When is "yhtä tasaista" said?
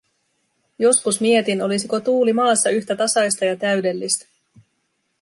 2.69-3.45